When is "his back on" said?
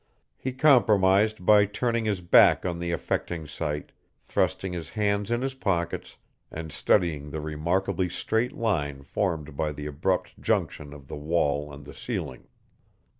2.05-2.79